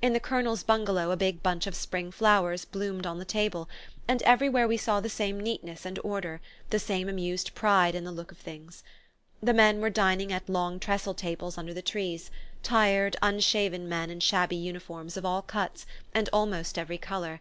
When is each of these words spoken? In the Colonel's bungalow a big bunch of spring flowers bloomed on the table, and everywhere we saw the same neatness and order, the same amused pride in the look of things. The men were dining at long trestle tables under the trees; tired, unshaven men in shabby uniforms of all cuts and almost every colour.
In 0.00 0.12
the 0.12 0.20
Colonel's 0.20 0.62
bungalow 0.62 1.10
a 1.10 1.16
big 1.16 1.42
bunch 1.42 1.66
of 1.66 1.74
spring 1.74 2.12
flowers 2.12 2.64
bloomed 2.64 3.06
on 3.08 3.18
the 3.18 3.24
table, 3.24 3.68
and 4.06 4.22
everywhere 4.22 4.68
we 4.68 4.76
saw 4.76 5.00
the 5.00 5.08
same 5.08 5.40
neatness 5.40 5.84
and 5.84 5.98
order, 6.04 6.40
the 6.70 6.78
same 6.78 7.08
amused 7.08 7.56
pride 7.56 7.96
in 7.96 8.04
the 8.04 8.12
look 8.12 8.30
of 8.30 8.38
things. 8.38 8.84
The 9.42 9.52
men 9.52 9.80
were 9.80 9.90
dining 9.90 10.32
at 10.32 10.48
long 10.48 10.78
trestle 10.78 11.14
tables 11.14 11.58
under 11.58 11.74
the 11.74 11.82
trees; 11.82 12.30
tired, 12.62 13.16
unshaven 13.20 13.88
men 13.88 14.10
in 14.10 14.20
shabby 14.20 14.54
uniforms 14.54 15.16
of 15.16 15.24
all 15.24 15.42
cuts 15.42 15.86
and 16.14 16.28
almost 16.32 16.78
every 16.78 16.98
colour. 16.98 17.40